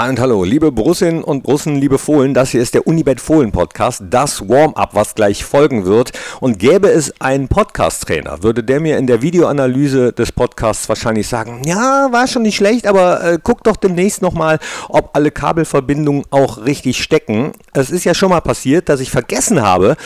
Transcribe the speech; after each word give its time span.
Und 0.00 0.20
hallo, 0.20 0.44
liebe 0.44 0.70
Brussinnen 0.70 1.24
und 1.24 1.42
Brussen, 1.42 1.74
liebe 1.74 1.98
Fohlen, 1.98 2.32
das 2.32 2.50
hier 2.50 2.62
ist 2.62 2.72
der 2.72 2.86
Unibet 2.86 3.20
Fohlen 3.20 3.50
Podcast, 3.50 4.00
das 4.08 4.48
Warm-up, 4.48 4.90
was 4.92 5.16
gleich 5.16 5.44
folgen 5.44 5.86
wird. 5.86 6.12
Und 6.38 6.60
gäbe 6.60 6.88
es 6.88 7.20
einen 7.20 7.48
Podcast-Trainer, 7.48 8.44
würde 8.44 8.62
der 8.62 8.78
mir 8.78 8.96
in 8.96 9.08
der 9.08 9.22
Videoanalyse 9.22 10.12
des 10.12 10.30
Podcasts 10.30 10.88
wahrscheinlich 10.88 11.26
sagen, 11.26 11.62
ja, 11.66 12.12
war 12.12 12.28
schon 12.28 12.42
nicht 12.42 12.54
schlecht, 12.54 12.86
aber 12.86 13.24
äh, 13.24 13.38
guck 13.42 13.64
doch 13.64 13.74
demnächst 13.74 14.22
nochmal, 14.22 14.60
ob 14.88 15.10
alle 15.16 15.32
Kabelverbindungen 15.32 16.22
auch 16.30 16.64
richtig 16.64 17.02
stecken. 17.02 17.50
Es 17.72 17.90
ist 17.90 18.04
ja 18.04 18.14
schon 18.14 18.30
mal 18.30 18.40
passiert, 18.40 18.88
dass 18.88 19.00
ich 19.00 19.10
vergessen 19.10 19.62
habe, 19.62 19.96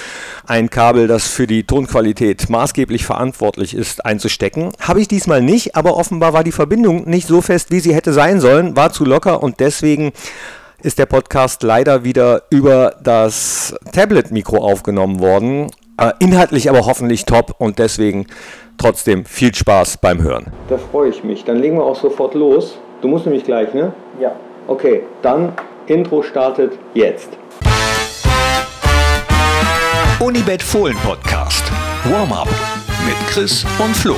ein 0.47 0.71
Kabel, 0.71 1.07
das 1.07 1.27
für 1.27 1.47
die 1.47 1.65
Tonqualität 1.65 2.49
maßgeblich 2.49 3.05
verantwortlich 3.05 3.75
ist, 3.75 4.07
einzustecken. 4.07 4.73
Habe 4.81 5.03
ich 5.03 5.09
diesmal 5.09 5.43
nicht, 5.43 5.77
aber 5.77 5.99
offenbar 5.99 6.33
war 6.33 6.45
die 6.45 6.51
Verbindung 6.51 7.07
nicht 7.07 7.29
so 7.29 7.43
fest, 7.43 7.71
wie 7.71 7.81
sie 7.81 7.95
hätte 7.95 8.15
sein 8.15 8.41
sollen, 8.41 8.75
war 8.75 8.91
zu 8.91 9.05
locker 9.05 9.43
und 9.43 9.61
deswegen 9.61 9.82
deswegen 9.83 10.13
ist 10.83 10.99
der 10.99 11.07
Podcast 11.07 11.63
leider 11.65 12.05
wieder 12.05 12.43
über 12.51 12.95
das 13.03 13.75
Tablet-Mikro 13.93 14.59
aufgenommen 14.59 15.19
worden. 15.21 15.71
Äh, 15.99 16.13
inhaltlich 16.21 16.71
aber 16.71 16.87
hoffentlich 16.87 17.25
top 17.25 17.57
und 17.59 17.79
deswegen 17.79 18.27
trotzdem 18.79 19.25
viel 19.25 19.55
Spaß 19.55 19.99
beim 19.99 20.23
Hören. 20.23 20.47
Da 20.69 20.79
freue 20.79 21.11
ich 21.11 21.25
mich. 21.25 21.45
Dann 21.45 21.57
legen 21.57 21.77
wir 21.77 21.85
auch 21.85 22.01
sofort 22.01 22.35
los. 22.35 22.79
Du 23.01 23.09
musst 23.09 23.27
nämlich 23.27 23.45
gleich, 23.45 23.75
ne? 23.75 23.93
Ja. 24.21 24.33
Okay, 24.69 25.03
dann 25.23 25.53
Intro 25.87 26.23
startet 26.23 26.73
jetzt. 26.95 27.31
Unibet 30.21 30.63
Fohlen 30.63 30.97
Podcast. 30.99 31.65
Warm-up 32.05 32.49
mit 33.05 33.17
Chris 33.29 33.67
und 33.81 33.97
Flo. 33.97 34.15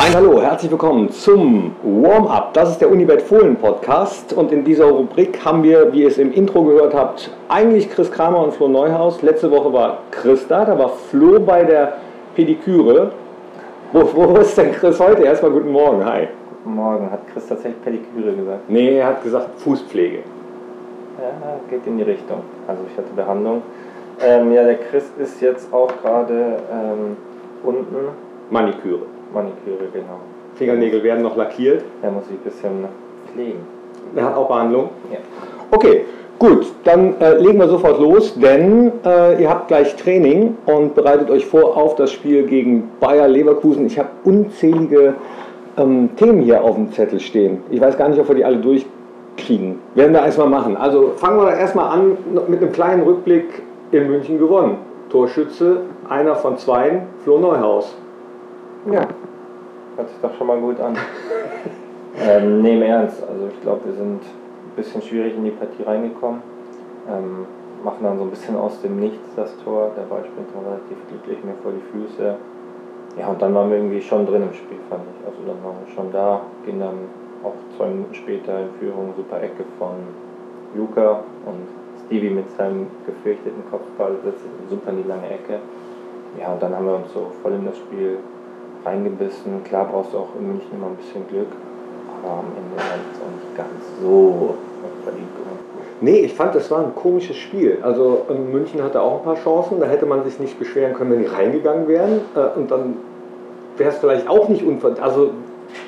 Ein 0.00 0.14
Hallo, 0.14 0.40
herzlich 0.40 0.70
willkommen 0.70 1.10
zum 1.10 1.74
Warm-Up. 1.82 2.54
Das 2.54 2.70
ist 2.70 2.80
der 2.80 2.88
Unibet 2.88 3.20
Fohlen 3.20 3.56
Podcast 3.56 4.32
und 4.32 4.52
in 4.52 4.62
dieser 4.62 4.84
Rubrik 4.84 5.44
haben 5.44 5.64
wir, 5.64 5.92
wie 5.92 6.02
ihr 6.02 6.08
es 6.08 6.18
im 6.18 6.32
Intro 6.32 6.62
gehört 6.62 6.94
habt, 6.94 7.32
eigentlich 7.48 7.90
Chris 7.90 8.08
Kramer 8.08 8.44
und 8.44 8.54
Flo 8.54 8.68
Neuhaus. 8.68 9.22
Letzte 9.22 9.50
Woche 9.50 9.72
war 9.72 9.98
Chris 10.12 10.46
da, 10.46 10.64
da 10.64 10.78
war 10.78 10.90
Flo 10.90 11.40
bei 11.40 11.64
der 11.64 11.94
Pediküre. 12.36 13.10
Wo, 13.92 14.08
wo 14.14 14.36
ist 14.36 14.56
denn 14.56 14.70
Chris 14.70 15.00
heute? 15.00 15.22
Erstmal 15.24 15.50
guten 15.50 15.72
Morgen, 15.72 16.04
hi. 16.04 16.28
Guten 16.62 16.76
Morgen. 16.76 17.10
Hat 17.10 17.26
Chris 17.32 17.48
tatsächlich 17.48 17.82
Pediküre 17.82 18.36
gesagt? 18.36 18.70
Nee, 18.70 18.98
er 18.98 19.06
hat 19.08 19.24
gesagt 19.24 19.60
Fußpflege. 19.60 20.18
Ja, 20.18 21.56
geht 21.68 21.84
in 21.88 21.98
die 21.98 22.04
Richtung. 22.04 22.42
Also 22.68 22.82
ich 22.88 22.96
hatte 22.96 23.12
Behandlung. 23.16 23.62
Ähm, 24.24 24.52
ja, 24.52 24.62
der 24.62 24.76
Chris 24.76 25.10
ist 25.18 25.40
jetzt 25.40 25.72
auch 25.72 25.90
gerade 26.02 26.60
ähm, 26.72 27.16
unten. 27.64 27.96
Maniküre. 28.48 29.17
Maniküre, 29.32 29.88
genau. 29.92 30.20
Fingernägel 30.56 31.02
werden 31.02 31.22
noch 31.22 31.36
lackiert. 31.36 31.84
Er 32.02 32.10
muss 32.10 32.26
sich 32.26 32.36
ein 32.36 32.42
bisschen 32.42 32.84
pflegen. 33.32 33.60
Er 34.16 34.24
hat 34.24 34.36
auch 34.36 34.48
Behandlung? 34.48 34.90
Ja. 35.12 35.18
Okay, 35.70 36.04
gut, 36.38 36.72
dann 36.84 37.20
äh, 37.20 37.36
legen 37.38 37.58
wir 37.58 37.68
sofort 37.68 38.00
los, 38.00 38.34
denn 38.38 38.92
äh, 39.04 39.42
ihr 39.42 39.50
habt 39.50 39.68
gleich 39.68 39.96
Training 39.96 40.56
und 40.66 40.94
bereitet 40.94 41.30
euch 41.30 41.46
vor 41.46 41.76
auf 41.76 41.94
das 41.96 42.10
Spiel 42.10 42.44
gegen 42.44 42.90
Bayer 43.00 43.28
Leverkusen. 43.28 43.86
Ich 43.86 43.98
habe 43.98 44.08
unzählige 44.24 45.14
ähm, 45.76 46.10
Themen 46.16 46.42
hier 46.42 46.64
auf 46.64 46.74
dem 46.74 46.90
Zettel 46.92 47.20
stehen. 47.20 47.58
Ich 47.70 47.80
weiß 47.80 47.96
gar 47.98 48.08
nicht, 48.08 48.18
ob 48.18 48.28
wir 48.28 48.34
die 48.34 48.44
alle 48.44 48.58
durchkriegen. 48.58 49.78
Werden 49.94 50.12
wir 50.12 50.24
erstmal 50.24 50.48
machen. 50.48 50.76
Also 50.76 51.12
fangen 51.16 51.38
wir 51.38 51.54
erstmal 51.54 51.90
an 51.90 52.16
mit 52.48 52.62
einem 52.62 52.72
kleinen 52.72 53.02
Rückblick 53.02 53.62
in 53.92 54.08
München 54.08 54.38
gewonnen. 54.38 54.78
Torschütze, 55.10 55.80
einer 56.08 56.34
von 56.34 56.58
zweien, 56.58 57.02
Flo 57.24 57.38
Neuhaus. 57.38 57.94
Ja, 58.86 59.06
hört 59.96 60.08
sich 60.08 60.18
doch 60.22 60.34
schon 60.36 60.46
mal 60.46 60.60
gut 60.60 60.80
an. 60.80 60.96
ähm, 62.16 62.62
nee, 62.62 62.76
im 62.76 62.82
Ernst. 62.82 63.22
Also 63.28 63.48
ich 63.48 63.60
glaube, 63.60 63.86
wir 63.86 63.92
sind 63.94 64.22
ein 64.22 64.76
bisschen 64.76 65.02
schwierig 65.02 65.36
in 65.36 65.44
die 65.44 65.50
Partie 65.50 65.82
reingekommen. 65.82 66.40
Ähm, 67.08 67.46
machen 67.82 67.98
dann 68.02 68.18
so 68.18 68.24
ein 68.24 68.30
bisschen 68.30 68.56
aus 68.56 68.80
dem 68.80 69.00
Nichts 69.00 69.34
das 69.34 69.56
Tor. 69.64 69.90
Der 69.96 70.02
Ball 70.02 70.24
springt 70.24 70.48
dann 70.54 70.64
relativ 70.64 70.96
glücklich 71.08 71.42
mir 71.44 71.54
vor 71.62 71.72
die 71.72 71.82
Füße. 71.92 72.36
Ja, 73.18 73.28
und 73.28 73.42
dann 73.42 73.54
waren 73.54 73.70
wir 73.70 73.78
irgendwie 73.78 74.00
schon 74.00 74.26
drin 74.26 74.42
im 74.42 74.54
Spiel, 74.54 74.78
fand 74.88 75.02
ich. 75.02 75.26
Also 75.26 75.38
dann 75.44 75.62
waren 75.64 75.76
wir 75.84 75.94
schon 75.94 76.12
da, 76.12 76.40
gehen 76.64 76.78
dann 76.78 77.10
auch 77.42 77.54
zwei 77.76 77.88
Minuten 77.88 78.14
später 78.14 78.60
in 78.60 78.70
Führung, 78.78 79.12
super 79.16 79.42
Ecke 79.42 79.64
von 79.78 79.96
Luca 80.76 81.24
und 81.46 81.66
Stevie 82.06 82.30
mit 82.30 82.50
seinem 82.56 82.86
gefürchteten 83.04 83.62
Kopfball 83.70 84.12
setzt 84.24 84.44
super 84.70 84.90
in 84.90 85.02
die 85.02 85.08
lange 85.08 85.28
Ecke. 85.28 85.58
Ja, 86.38 86.52
und 86.52 86.62
dann 86.62 86.74
haben 86.74 86.86
wir 86.86 86.94
uns 86.96 87.12
so 87.12 87.32
voll 87.42 87.52
in 87.52 87.64
das 87.64 87.76
Spiel 87.78 88.18
reingebissen. 88.84 89.64
Klar 89.64 89.88
brauchst 89.90 90.12
du 90.12 90.18
auch 90.18 90.28
in 90.38 90.46
München 90.46 90.70
immer 90.72 90.86
ein 90.86 90.96
bisschen 90.96 91.26
Glück, 91.28 91.48
aber 92.22 92.32
am 92.32 92.46
Ende 92.56 92.76
war 92.76 92.84
es 92.84 93.20
auch 93.20 93.32
nicht 93.34 93.56
ganz 93.56 94.02
so 94.02 94.54
verdient 95.04 95.28
gewonnen. 95.36 95.58
Nee, 96.00 96.20
ich 96.20 96.34
fand, 96.34 96.54
das 96.54 96.70
war 96.70 96.84
ein 96.84 96.94
komisches 96.94 97.36
Spiel. 97.36 97.78
Also 97.82 98.26
ähm, 98.30 98.52
München 98.52 98.82
hatte 98.82 99.00
auch 99.00 99.18
ein 99.18 99.24
paar 99.24 99.36
Chancen, 99.36 99.80
da 99.80 99.86
hätte 99.86 100.06
man 100.06 100.22
sich 100.24 100.38
nicht 100.38 100.58
beschweren 100.58 100.94
können, 100.94 101.10
wenn 101.10 101.20
die 101.20 101.26
reingegangen 101.26 101.88
wären. 101.88 102.20
Äh, 102.36 102.58
und 102.58 102.70
dann 102.70 102.96
wäre 103.76 103.90
es 103.90 103.98
vielleicht 103.98 104.28
auch 104.28 104.48
nicht 104.48 104.64
unverdient. 104.64 105.02
Also 105.02 105.30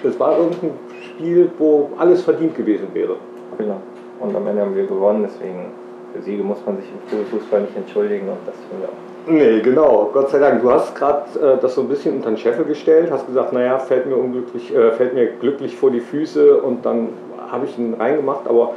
es 0.03 0.19
war 0.19 0.37
irgendein 0.39 0.72
Spiel, 1.03 1.51
wo 1.59 1.91
alles 1.99 2.22
verdient 2.22 2.57
gewesen 2.57 2.89
wäre. 2.93 3.17
Genau. 3.59 3.77
Und 4.21 4.34
am 4.34 4.47
Ende 4.47 4.62
haben 4.62 4.75
wir 4.75 4.87
gewonnen, 4.87 5.27
deswegen 5.27 5.67
für 6.12 6.22
Siege 6.22 6.43
muss 6.43 6.59
man 6.67 6.77
sich 6.77 6.87
im 7.12 7.27
Fußball 7.27 7.62
nicht 7.62 7.77
entschuldigen 7.77 8.28
und 8.28 8.39
das 8.47 8.55
finden 8.69 8.83
wir 8.83 8.89
auch 8.89 9.09
Nee, 9.27 9.61
genau, 9.61 10.11
Gott 10.13 10.31
sei 10.31 10.39
Dank. 10.39 10.63
Du 10.63 10.71
hast 10.71 10.95
gerade 10.95 11.27
äh, 11.39 11.61
das 11.61 11.75
so 11.75 11.83
ein 11.83 11.89
bisschen 11.89 12.17
unter 12.17 12.31
den 12.31 12.39
Scheffel 12.39 12.65
gestellt, 12.65 13.11
hast 13.11 13.27
gesagt, 13.27 13.53
naja, 13.53 13.79
fällt 13.79 14.07
mir 14.07 14.17
unglücklich, 14.17 14.75
äh, 14.75 14.93
fällt 14.93 15.15
mir 15.15 15.27
glücklich 15.27 15.77
vor 15.77 15.91
die 15.91 16.01
Füße 16.01 16.57
und 16.57 16.87
dann 16.87 17.11
habe 17.51 17.67
ich 17.67 17.79
ihn 17.79 17.95
reingemacht, 17.95 18.49
aber 18.49 18.73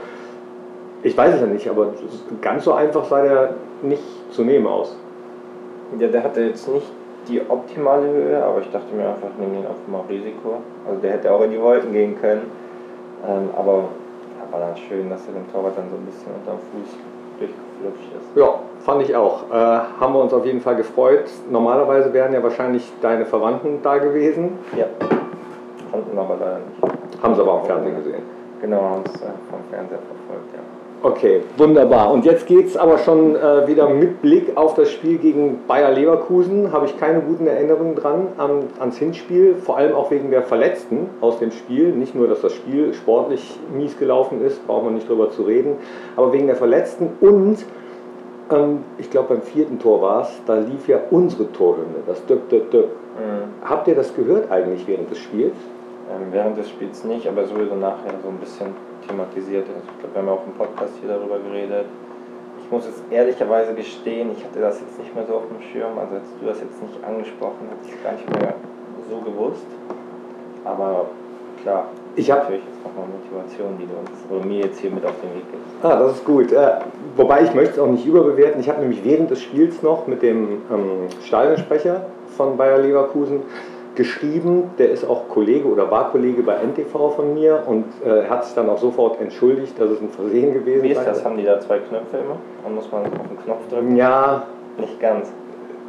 ich 1.02 1.18
weiß 1.18 1.36
es 1.36 1.42
ja 1.42 1.48
nicht, 1.48 1.70
aber 1.70 1.94
ganz 2.42 2.66
so 2.66 2.74
einfach 2.74 3.06
sah 3.06 3.22
der 3.22 3.54
nicht 3.82 4.04
zu 4.32 4.44
nehmen 4.44 4.68
aus. 4.68 4.96
Ja, 6.00 6.08
der 6.08 6.24
hatte 6.24 6.42
jetzt 6.42 6.68
nicht 6.68 6.88
die 7.28 7.42
optimale 7.48 8.08
Höhe, 8.08 8.44
aber 8.44 8.60
ich 8.62 8.70
dachte 8.72 8.94
mir 8.94 9.08
einfach, 9.08 9.30
nimm 9.40 9.54
ihn 9.54 9.66
einfach 9.66 9.88
mal 9.88 10.02
Risiko. 10.10 10.62
Also 10.88 11.00
der 11.02 11.14
hätte 11.14 11.32
auch 11.32 11.42
in 11.42 11.52
die 11.52 11.62
Wolken 11.62 11.94
gehen 11.94 12.20
können, 12.20 12.52
ähm, 13.26 13.50
aber 13.56 13.74
ja, 13.74 14.52
war 14.52 14.60
dann 14.60 14.76
schön, 14.76 15.10
dass 15.10 15.22
er 15.28 15.34
dem 15.34 15.50
Torwart 15.54 15.78
dann 15.78 15.90
so 15.90 15.96
ein 15.96 16.06
bisschen 16.06 16.34
unter 16.36 16.52
dem 16.52 16.60
Fuß 16.60 16.98
durchgeflutscht 17.40 18.12
ist. 18.20 18.38
Ja, 18.38 18.60
fand 18.84 19.02
ich 19.02 19.16
auch. 19.16 19.50
Äh, 19.52 19.54
haben 19.54 20.14
wir 20.14 20.22
uns 20.22 20.34
auf 20.34 20.46
jeden 20.46 20.62
Fall 20.62 20.76
gefreut. 20.76 21.26
Normalerweise 21.50 22.14
wären 22.14 22.34
ja 22.34 22.44
wahrscheinlich 22.44 22.92
deine 23.02 23.26
Verwandten 23.26 23.80
da 23.82 23.98
gewesen. 23.98 24.58
Ja, 24.78 24.86
konnten 25.92 26.18
aber 26.18 26.38
leider 26.40 26.60
nicht. 26.60 27.24
Haben 27.24 27.36
sie 27.36 27.42
aber 27.42 27.54
am 27.54 27.66
Fernsehen 27.66 27.96
gesehen. 27.96 28.24
Genau, 28.62 28.82
haben 28.82 29.04
es 29.06 29.22
äh, 29.22 29.26
vom 29.50 29.60
Fernseher 29.70 30.00
verfolgt, 30.00 30.54
ja. 30.54 30.60
Okay, 31.06 31.42
wunderbar. 31.58 32.14
Und 32.14 32.24
jetzt 32.24 32.48
geht 32.48 32.68
es 32.68 32.78
aber 32.78 32.98
schon 32.98 33.36
äh, 33.36 33.68
wieder 33.68 33.90
mit 33.90 34.22
Blick 34.22 34.56
auf 34.56 34.74
das 34.76 34.90
Spiel 34.90 35.18
gegen 35.18 35.60
Bayer 35.68 35.92
Leverkusen. 35.92 36.72
Habe 36.72 36.86
ich 36.86 36.98
keine 36.98 37.20
guten 37.20 37.46
Erinnerungen 37.46 37.96
dran 37.96 38.28
an, 38.38 38.70
ans 38.80 38.98
Hinspiel, 39.00 39.56
vor 39.56 39.76
allem 39.76 39.96
auch 39.96 40.12
wegen 40.12 40.32
der 40.32 40.44
Verletzten 40.44 41.10
aus 41.20 41.40
dem 41.40 41.52
Spiel. 41.52 41.90
Nicht 41.90 42.16
nur, 42.16 42.30
dass 42.30 42.40
das 42.40 42.54
Spiel 42.54 42.94
sportlich 42.94 43.60
mies 43.76 44.00
gelaufen 44.00 44.42
ist, 44.46 44.66
brauchen 44.66 44.86
wir 44.86 44.92
nicht 44.92 45.10
drüber 45.10 45.30
zu 45.30 45.42
reden, 45.42 45.76
aber 46.16 46.32
wegen 46.32 46.48
der 46.48 46.56
Verletzten 46.56 47.10
und 47.20 47.58
ich 48.98 49.10
glaube 49.10 49.36
beim 49.36 49.42
vierten 49.42 49.80
Tor 49.80 50.02
war 50.02 50.22
es, 50.24 50.42
da 50.46 50.56
lief 50.56 50.88
ja 50.88 51.00
unsere 51.12 51.52
Torhymne, 51.52 52.04
das 52.06 52.26
Döp, 52.26 52.50
Döp, 52.50 52.70
Döp. 52.72 52.90
Mhm. 53.18 53.68
Habt 53.68 53.88
ihr 53.88 53.96
das 53.96 54.14
gehört 54.16 54.52
eigentlich 54.52 54.86
während 54.88 55.10
des 55.10 55.20
Spiels? 55.20 55.56
Ähm, 56.12 56.28
während 56.32 56.58
des 56.58 56.70
Spiels 56.70 57.04
nicht, 57.06 57.28
aber 57.28 57.46
sowieso 57.46 57.76
nachher 57.76 58.14
so 58.22 58.30
ein 58.30 58.38
bisschen 58.38 58.76
thematisiert. 59.08 59.66
Also 59.68 59.80
ich 59.80 60.00
glaube, 60.00 60.16
wir 60.16 60.22
haben 60.22 60.30
auch 60.30 60.46
im 60.46 60.54
Podcast 60.54 60.94
hier 61.00 61.10
darüber 61.10 61.40
geredet. 61.40 61.86
Ich 62.64 62.72
muss 62.72 62.86
jetzt 62.86 63.04
ehrlicherweise 63.10 63.74
gestehen, 63.74 64.32
ich 64.36 64.44
hatte 64.44 64.60
das 64.60 64.82
jetzt 64.82 65.00
nicht 65.00 65.16
mehr 65.16 65.26
so 65.26 65.36
auf 65.36 65.48
dem 65.48 65.62
Schirm. 65.62 65.98
Also 65.98 66.16
als 66.16 66.28
du 66.40 66.46
das 66.46 66.60
jetzt 66.60 66.82
nicht 66.82 67.04
angesprochen, 67.04 67.70
hatte 67.72 67.88
ich 67.88 67.94
es 67.96 68.04
gar 68.04 68.14
nicht 68.14 68.30
mehr 68.30 68.54
so 69.10 69.18
gewusst. 69.20 69.68
Aber 70.66 71.08
klar, 71.62 71.88
ich 72.16 72.30
habe 72.32 72.42
natürlich 72.42 72.64
jetzt 72.66 72.84
nochmal 72.84 73.06
Motivation, 73.08 73.78
die 73.80 73.86
du 73.86 73.94
uns 74.00 74.10
oder 74.30 74.46
mir 74.46 74.66
jetzt 74.66 74.80
hier 74.80 74.92
mit 74.92 75.06
auf 75.06 75.14
den 75.22 75.34
Weg 75.36 75.52
gibst. 75.52 75.84
Ah, 75.84 76.00
das 76.00 76.14
ist 76.14 76.26
gut. 76.26 76.52
Äh, 76.52 76.80
wobei 77.16 77.44
ich 77.44 77.54
möchte 77.54 77.74
es 77.74 77.80
auch 77.80 77.88
nicht 77.88 78.06
überbewerten. 78.06 78.62
Ich 78.62 78.70
habe 78.70 78.82
nämlich 78.82 79.04
während 79.04 79.32
des 79.32 79.42
Spiels 79.42 79.82
noch 79.82 80.08
mit 80.08 80.22
dem 80.22 80.62
ähm, 80.72 81.08
Stadionsprecher 81.26 82.06
von 82.38 82.58
Bayer 82.58 82.80
Leverkusen 82.80 83.42
geschrieben, 83.96 84.72
der 84.80 84.90
ist 84.90 85.08
auch 85.08 85.30
Kollege 85.30 85.68
oder 85.68 85.90
war 85.92 86.12
Kollege 86.12 86.42
bei 86.42 86.56
NTV 86.56 87.16
von 87.16 87.34
mir 87.36 87.64
und 87.68 87.86
äh, 88.04 88.28
hat 88.28 88.46
sich 88.46 88.56
dann 88.56 88.70
auch 88.70 88.80
sofort 88.80 89.22
entschuldigt, 89.22 89.80
dass 89.80 89.92
es 89.92 90.02
ein 90.02 90.10
Versehen 90.10 90.54
gewesen 90.54 90.78
ist. 90.78 90.84
Wie 90.84 91.00
ist 91.00 91.06
das? 91.06 91.24
Haben 91.24 91.38
die 91.38 91.44
da 91.44 91.60
zwei 91.60 91.78
Knöpfe 91.78 92.18
immer? 92.18 92.38
Und 92.66 92.76
muss 92.76 92.92
man 92.92 93.04
auf 93.04 93.10
den 93.10 93.40
Knopf 93.44 93.68
drücken? 93.70 93.96
Ja. 93.96 94.48
Nicht 94.80 95.00
ganz. 95.00 95.32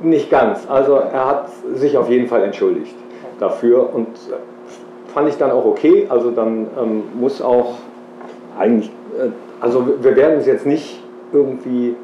Nicht 0.03 0.31
ganz. 0.31 0.69
Also 0.69 0.97
er 0.97 1.27
hat 1.27 1.49
sich 1.75 1.97
auf 1.97 2.11
jeden 2.11 2.27
Fall 2.27 2.43
entschuldigt 2.43 2.95
dafür 3.41 3.95
und 3.95 4.09
äh, 4.09 4.35
fand 5.15 5.29
ich 5.29 5.37
dann 5.37 5.53
auch 5.53 5.65
okay. 5.65 6.07
Also 6.09 6.31
dann 6.31 6.67
ähm, 6.79 7.03
muss 7.19 7.41
auch 7.41 7.77
eigentlich, 8.59 8.91
äh, 9.19 9.29
also 9.61 9.87
wir 10.03 10.17
werden 10.17 10.39
es 10.39 10.47
jetzt 10.47 10.67
nicht 10.67 11.03
irgendwie 11.33 11.97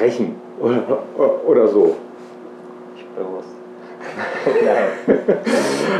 rächen 0.00 0.36
oder, 0.58 0.82
oder 1.46 1.68
so. 1.68 1.94
Ich 2.96 3.04
bewusst. 3.06 3.48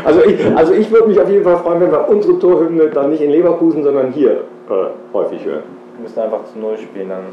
Also 0.03 0.21
ich, 0.25 0.45
also 0.57 0.73
ich 0.73 0.91
würde 0.91 1.07
mich 1.07 1.19
auf 1.19 1.29
jeden 1.29 1.43
Fall 1.45 1.57
freuen, 1.57 1.79
wenn 1.79 1.91
wir 1.91 2.09
unsere 2.09 2.37
Torhymne 2.37 2.87
dann 2.87 3.09
nicht 3.11 3.21
in 3.21 3.31
Leverkusen, 3.31 3.83
sondern 3.83 4.11
hier 4.11 4.31
äh, 4.69 5.13
häufig 5.13 5.45
hören. 5.45 5.63
Wir 5.95 6.03
müssen 6.03 6.19
einfach 6.19 6.43
zu 6.51 6.59
Null 6.59 6.77
spielen, 6.77 7.09
dann 7.09 7.23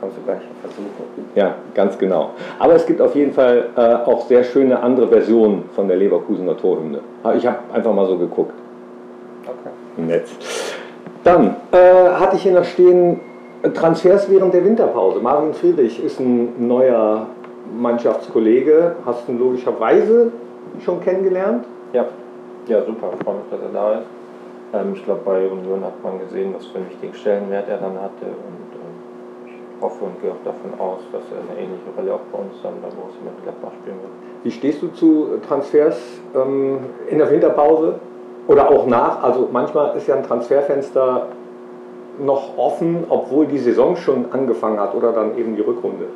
kommst 0.00 0.16
du 0.18 0.22
gleich 0.22 0.38
auf 0.38 0.70
Versuche. 0.70 1.02
Ja, 1.34 1.54
ganz 1.74 1.98
genau. 1.98 2.30
Aber 2.58 2.74
es 2.74 2.86
gibt 2.86 3.00
auf 3.00 3.14
jeden 3.14 3.32
Fall 3.32 3.68
äh, 3.76 3.80
auch 3.80 4.26
sehr 4.26 4.44
schöne 4.44 4.80
andere 4.80 5.08
Versionen 5.08 5.64
von 5.74 5.88
der 5.88 5.96
Leverkusener 5.96 6.56
Torhymne. 6.56 7.00
Ich 7.36 7.46
habe 7.46 7.58
einfach 7.72 7.94
mal 7.94 8.06
so 8.06 8.16
geguckt. 8.16 8.54
Okay. 9.44 9.74
Im 9.96 10.06
Netz. 10.06 10.30
Dann 11.24 11.56
äh, 11.72 12.10
hatte 12.10 12.36
ich 12.36 12.42
hier 12.42 12.52
noch 12.52 12.64
stehen 12.64 13.20
Transfers 13.74 14.30
während 14.30 14.54
der 14.54 14.64
Winterpause. 14.64 15.20
Marvin 15.20 15.54
Friedrich 15.54 16.02
ist 16.04 16.20
ein 16.20 16.66
neuer 16.66 17.26
Mannschaftskollege. 17.76 18.96
Hast 19.04 19.26
du 19.26 19.32
ihn 19.32 19.38
logischerweise 19.38 20.30
schon 20.84 21.00
kennengelernt? 21.00 21.64
Ja, 21.92 22.04
ja 22.68 22.84
super. 22.84 23.10
Ich 23.18 23.24
freue 23.24 23.36
mich, 23.36 23.44
dass 23.50 23.60
er 23.60 23.72
da 23.72 23.92
ist. 23.94 24.06
Ähm, 24.72 24.92
ich 24.94 25.04
glaube, 25.04 25.20
bei 25.24 25.46
Union 25.48 25.82
hat 25.84 26.02
man 26.02 26.18
gesehen, 26.20 26.54
was 26.56 26.66
für 26.66 26.78
einen 26.78 26.90
wichtigen 26.90 27.14
Stellenwert 27.14 27.68
er 27.68 27.78
dann 27.78 27.94
hatte. 27.94 28.26
Und 28.26 28.65
hoffe 29.80 30.04
und 30.04 30.20
gehe 30.20 30.30
auch 30.30 30.44
davon 30.44 30.78
aus, 30.78 31.00
dass 31.12 31.22
er 31.30 31.38
eine 31.38 31.60
ähnliche 31.60 31.90
Rolle 31.96 32.14
auch 32.14 32.26
bei 32.32 32.38
uns 32.38 32.54
dann 32.62 32.74
bei 32.82 32.88
Borussia 32.88 33.20
Mönchengladbach 33.24 33.72
spielen 33.82 33.96
wird. 34.00 34.12
Wie 34.44 34.50
stehst 34.50 34.82
du 34.82 34.88
zu 34.88 35.38
Transfers 35.46 35.98
ähm, 36.34 36.78
in 37.08 37.18
der 37.18 37.30
Winterpause 37.30 37.98
oder 38.48 38.70
auch 38.70 38.86
nach? 38.86 39.22
Also 39.22 39.48
manchmal 39.50 39.96
ist 39.96 40.06
ja 40.06 40.16
ein 40.16 40.22
Transferfenster 40.22 41.28
noch 42.18 42.56
offen, 42.56 43.04
obwohl 43.08 43.46
die 43.46 43.58
Saison 43.58 43.96
schon 43.96 44.32
angefangen 44.32 44.80
hat 44.80 44.94
oder 44.94 45.12
dann 45.12 45.36
eben 45.36 45.56
die 45.56 45.62
Rückrunde? 45.62 46.06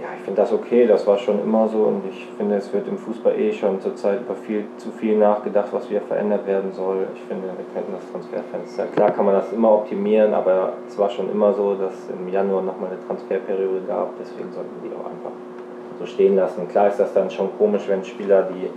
Ja, 0.00 0.08
ich 0.16 0.22
finde 0.22 0.40
das 0.40 0.52
okay, 0.52 0.86
das 0.86 1.06
war 1.06 1.18
schon 1.18 1.42
immer 1.42 1.66
so 1.68 1.78
und 1.78 2.02
ich 2.08 2.28
finde, 2.36 2.56
es 2.56 2.72
wird 2.72 2.86
im 2.86 2.96
Fußball 2.96 3.38
eh 3.38 3.52
schon 3.52 3.80
zurzeit 3.80 4.20
über 4.20 4.34
viel 4.34 4.64
zu 4.76 4.90
viel 4.92 5.18
nachgedacht, 5.18 5.68
was 5.72 5.90
wieder 5.90 6.02
verändert 6.02 6.46
werden 6.46 6.72
soll. 6.72 7.08
Ich 7.14 7.22
finde, 7.22 7.48
wir 7.48 7.64
könnten 7.74 7.92
das 7.92 8.08
Transferfenster, 8.12 8.86
klar 8.94 9.10
kann 9.10 9.24
man 9.24 9.34
das 9.34 9.52
immer 9.52 9.72
optimieren, 9.72 10.34
aber 10.34 10.74
es 10.86 10.96
war 10.98 11.10
schon 11.10 11.30
immer 11.30 11.52
so, 11.52 11.74
dass 11.74 11.94
im 12.10 12.28
Januar 12.32 12.62
nochmal 12.62 12.90
eine 12.90 13.06
Transferperiode 13.06 13.82
gab, 13.88 14.12
deswegen 14.20 14.52
sollten 14.52 14.70
wir 14.82 14.90
die 14.90 14.96
auch 14.96 15.06
einfach 15.06 15.32
so 15.98 16.06
stehen 16.06 16.36
lassen. 16.36 16.68
Klar 16.68 16.88
ist 16.88 17.00
das 17.00 17.12
dann 17.12 17.28
schon 17.30 17.50
komisch, 17.58 17.88
wenn 17.88 18.00
ein 18.00 18.04
Spieler 18.04 18.42
die, 18.42 18.70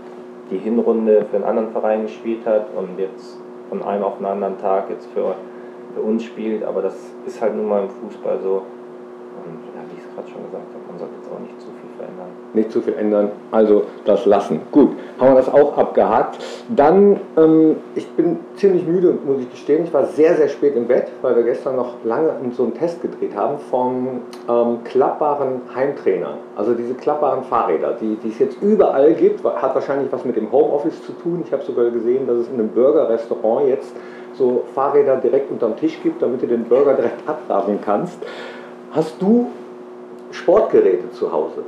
die 0.49 0.57
Hinrunde 0.57 1.25
für 1.29 1.35
einen 1.35 1.45
anderen 1.45 1.71
Verein 1.71 2.01
gespielt 2.01 2.47
hat 2.47 2.65
und 2.75 2.97
jetzt 2.97 3.37
von 3.69 3.83
einem 3.83 4.03
auf 4.03 4.17
den 4.17 4.25
anderen 4.25 4.57
Tag 4.57 4.89
jetzt 4.89 5.07
für 5.13 5.35
für 5.93 6.01
uns 6.01 6.23
spielt, 6.23 6.63
aber 6.63 6.81
das 6.81 6.95
ist 7.25 7.41
halt 7.41 7.55
nun 7.55 7.67
mal 7.67 7.83
im 7.83 7.89
Fußball 7.89 8.39
so. 8.41 8.63
Und 9.43 9.59
ja, 9.75 9.81
wie 9.89 9.97
ich 9.97 10.03
es 10.05 10.15
gerade 10.15 10.27
schon 10.29 10.43
gesagt 10.45 10.67
habe, 10.73 10.83
man 10.87 10.99
jetzt 10.99 11.10
auch 11.31 11.39
nicht 11.39 11.59
zu 11.59 11.67
viel 11.67 11.89
verändern. 11.97 12.27
Nicht 12.53 12.71
zu 12.71 12.81
viel 12.81 12.93
ändern, 12.95 13.31
also 13.51 13.83
das 14.05 14.25
lassen. 14.25 14.59
Gut, 14.71 14.89
haben 15.19 15.29
wir 15.29 15.35
das 15.35 15.51
auch 15.51 15.77
abgehakt. 15.77 16.39
Dann, 16.75 17.19
ähm, 17.37 17.77
ich 17.95 18.07
bin 18.09 18.39
ziemlich 18.55 18.85
müde, 18.85 19.17
muss 19.25 19.39
ich 19.39 19.49
gestehen. 19.51 19.85
Ich 19.85 19.93
war 19.93 20.05
sehr, 20.05 20.35
sehr 20.35 20.49
spät 20.49 20.75
im 20.75 20.87
Bett, 20.87 21.07
weil 21.21 21.35
wir 21.35 21.43
gestern 21.43 21.77
noch 21.77 21.95
lange 22.03 22.31
so 22.51 22.63
einen 22.63 22.73
Test 22.73 23.01
gedreht 23.01 23.35
haben 23.35 23.57
vom 23.69 24.21
ähm, 24.49 24.79
klappbaren 24.83 25.61
Heimtrainer. 25.73 26.37
Also 26.55 26.73
diese 26.73 26.93
klappbaren 26.93 27.43
Fahrräder, 27.43 27.95
die, 27.99 28.15
die 28.15 28.29
es 28.29 28.39
jetzt 28.39 28.61
überall 28.61 29.13
gibt, 29.13 29.43
hat 29.43 29.73
wahrscheinlich 29.73 30.11
was 30.11 30.25
mit 30.25 30.35
dem 30.35 30.51
Homeoffice 30.51 31.03
zu 31.05 31.13
tun. 31.13 31.43
Ich 31.45 31.53
habe 31.53 31.63
sogar 31.63 31.89
gesehen, 31.89 32.27
dass 32.27 32.37
es 32.37 32.47
in 32.49 32.55
einem 32.55 32.69
Burger-Restaurant 32.69 33.67
jetzt 33.67 33.93
so 34.33 34.63
Fahrräder 34.73 35.17
direkt 35.17 35.51
unterm 35.51 35.75
Tisch 35.77 35.99
gibt, 36.01 36.21
damit 36.21 36.41
du 36.41 36.47
den 36.47 36.65
Burger 36.65 36.93
direkt 36.93 37.27
abladen 37.27 37.79
kannst. 37.83 38.17
Hast 38.91 39.21
du 39.21 39.47
Sportgeräte 40.31 41.11
zu 41.11 41.31
Hause? 41.31 41.63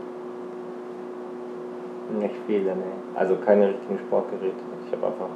Nicht 2.19 2.36
viele, 2.48 2.75
ne. 2.75 2.83
Also 3.15 3.36
keine 3.45 3.69
richtigen 3.69 4.00
Sportgeräte. 4.00 4.56
Ich 4.88 4.94
habe 4.94 5.07
einfach 5.07 5.30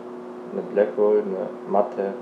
eine 0.52 0.62
Blackroll, 0.74 1.24
eine 1.26 1.48
Matte 1.72 2.14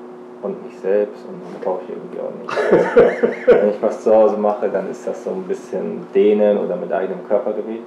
und 0.42 0.63
mich 0.66 0.78
selbst 0.80 1.25
und 1.28 1.42
das 1.54 1.62
brauche 1.62 1.81
ich 1.84 1.90
irgendwie 1.90 2.19
auch 2.19 2.31
nicht. 2.42 3.48
Wenn 3.48 3.69
ich 3.69 3.81
was 3.81 4.02
zu 4.02 4.13
Hause 4.13 4.38
mache, 4.38 4.69
dann 4.69 4.90
ist 4.90 5.07
das 5.07 5.24
so 5.24 5.31
ein 5.31 5.44
bisschen 5.44 6.06
Dehnen 6.13 6.57
oder 6.57 6.75
mit 6.75 6.92
eigenem 6.92 7.25
Körpergewicht, 7.28 7.84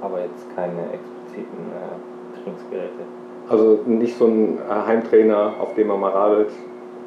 aber 0.00 0.20
jetzt 0.20 0.46
keine 0.54 0.80
expliziten 0.92 1.70
äh, 1.70 2.42
Trainingsgeräte. 2.42 3.04
Also 3.48 3.80
nicht 3.86 4.16
so 4.16 4.26
ein 4.26 4.58
Heimtrainer, 4.68 5.54
auf 5.60 5.74
dem 5.74 5.88
man 5.88 6.00
mal 6.00 6.12
radelt, 6.12 6.50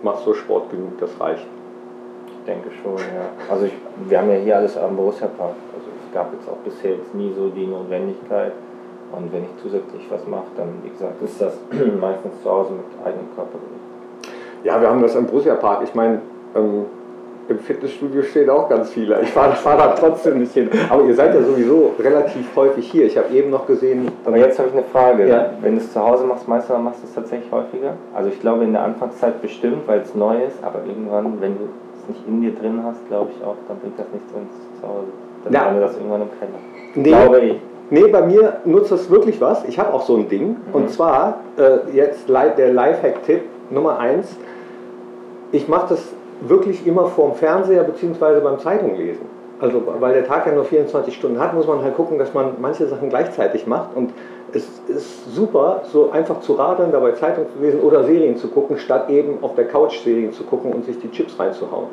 machst 0.02 0.26
so 0.26 0.34
Sport 0.34 0.70
genug, 0.72 0.98
das 1.00 1.20
reicht. 1.20 1.48
Ich 2.44 2.52
denke 2.52 2.70
schon, 2.84 2.98
ja. 2.98 3.32
Also 3.50 3.66
ich, 3.66 3.74
wir 4.10 4.20
haben 4.20 4.30
ja 4.30 4.36
hier 4.36 4.58
alles 4.58 4.78
am 4.78 4.98
Borussia 4.98 5.28
Park. 5.28 5.56
Also 5.74 5.88
es 6.06 6.14
gab 6.14 6.34
jetzt 6.34 6.50
auch 6.50 6.58
bisher 6.58 6.92
jetzt 6.92 7.16
nie 7.16 7.32
so 7.34 7.48
die 7.48 7.66
Notwendigkeit. 7.66 8.52
Und 9.14 9.32
wenn 9.32 9.44
ich 9.44 9.50
zusätzlich 9.62 10.06
was 10.10 10.28
mache, 10.28 10.52
dann, 10.58 10.68
wie 10.84 10.90
gesagt, 10.90 11.22
ist 11.22 11.40
das 11.40 11.54
meistens 12.02 12.44
zu 12.44 12.52
Hause 12.52 12.74
mit 12.74 12.84
eigenem 13.06 13.28
Körpergewicht. 13.34 13.84
Ja, 14.66 14.82
wir 14.82 14.90
haben 14.90 15.02
das 15.02 15.16
am 15.16 15.26
Borussia 15.26 15.56
Park. 15.56 15.84
Ich 15.86 15.96
meine, 15.96 16.20
ähm, 16.54 16.86
im 17.48 17.60
Fitnessstudio 17.60 18.24
stehen 18.24 18.50
auch 18.50 18.68
ganz 18.68 18.90
viele. 18.90 19.22
Ich 19.22 19.30
fahre 19.30 19.56
fahr 19.56 19.78
da 19.78 19.88
trotzdem 19.96 20.40
nicht 20.40 20.52
hin. 20.52 20.70
Aber 20.90 21.06
ihr 21.06 21.16
seid 21.16 21.34
ja 21.34 21.42
sowieso 21.42 21.94
relativ 21.98 22.54
häufig 22.58 22.92
hier. 22.92 23.06
Ich 23.06 23.18
habe 23.18 23.34
eben 23.34 23.52
noch 23.52 23.68
gesehen. 23.68 24.12
Aber 24.26 24.36
jetzt 24.36 24.60
habe 24.60 24.68
ich 24.68 24.76
eine 24.76 24.84
Frage. 24.84 25.30
Ja? 25.30 25.52
Wenn 25.62 25.76
du 25.76 25.82
es 25.82 25.94
zu 25.94 26.04
Hause 26.06 26.26
machst, 26.26 26.46
meinst 26.50 26.70
du, 26.70 26.78
machst 26.78 27.04
du 27.04 27.08
es 27.08 27.14
tatsächlich 27.14 27.50
häufiger? 27.54 27.94
Also 28.14 28.28
ich 28.28 28.42
glaube 28.42 28.66
in 28.66 28.74
der 28.74 28.84
Anfangszeit 28.84 29.42
bestimmt, 29.42 29.88
weil 29.88 30.02
es 30.02 30.14
neu 30.14 30.44
ist, 30.44 30.62
aber 30.62 30.80
irgendwann, 30.86 31.40
wenn 31.40 31.58
du 31.58 31.70
es 32.04 32.10
nicht 32.10 32.28
in 32.28 32.42
dir 32.42 32.52
drin 32.54 32.82
hast, 32.84 33.08
glaube 33.08 33.32
ich 33.36 33.44
auch, 33.44 33.56
dann 33.68 33.80
bringt 33.80 33.98
das 33.98 34.06
nichts, 34.12 34.32
es 34.32 34.82
zu 34.82 34.88
Hause 34.88 35.08
Dann 35.46 35.54
ja. 35.54 35.80
das 35.80 35.96
irgendwann 35.96 36.22
im 36.22 36.30
Keller. 36.40 36.52
Nee. 36.96 37.10
Glaube 37.10 37.40
ich. 37.40 37.60
Nee, 37.90 38.08
bei 38.08 38.22
mir 38.22 38.58
nutzt 38.66 38.92
das 38.92 39.10
wirklich 39.10 39.40
was. 39.42 39.66
Ich 39.66 39.78
habe 39.78 39.94
auch 39.94 40.02
so 40.02 40.16
ein 40.16 40.28
Ding. 40.28 40.50
Mhm. 40.50 40.56
Und 40.74 40.90
zwar, 40.90 41.40
äh, 41.58 41.96
jetzt 41.96 42.28
der 42.28 42.74
Lifehack-Tipp 42.74 43.42
Nummer 43.70 44.00
eins. 44.00 44.36
Ich 45.52 45.68
mache 45.68 45.90
das 45.90 46.14
wirklich 46.42 46.86
immer 46.88 47.06
vorm 47.06 47.36
Fernseher 47.36 47.84
bzw. 47.84 48.40
beim 48.42 48.60
Zeitung 48.60 48.96
lesen. 48.96 49.26
Also 49.60 49.82
weil 50.00 50.14
der 50.14 50.26
Tag 50.26 50.46
ja 50.46 50.54
nur 50.54 50.66
24 50.66 51.16
Stunden 51.16 51.40
hat, 51.40 51.54
muss 51.54 51.68
man 51.68 51.84
halt 51.84 51.96
gucken, 51.96 52.18
dass 52.18 52.34
man 52.34 52.54
manche 52.60 52.88
Sachen 52.88 53.10
gleichzeitig 53.10 53.68
macht. 53.68 53.96
Und 53.96 54.12
es 54.54 54.68
ist 54.88 55.34
super, 55.34 55.82
so 55.92 56.12
einfach 56.12 56.40
zu 56.42 56.54
radeln, 56.54 56.92
dabei 56.92 57.12
Zeitung 57.14 57.46
zu 57.56 57.64
lesen 57.64 57.82
oder 57.82 58.04
Serien 58.04 58.38
zu 58.38 58.48
gucken, 58.50 58.78
statt 58.78 59.10
eben 59.10 59.40
auf 59.42 59.56
der 59.56 59.68
Couch 59.68 60.00
Serien 60.00 60.32
zu 60.32 60.44
gucken 60.44 60.72
und 60.74 60.86
sich 60.86 61.00
die 61.00 61.10
Chips 61.12 61.40
reinzuhauen. 61.40 61.88